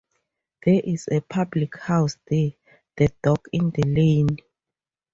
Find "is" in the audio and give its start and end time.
0.83-1.07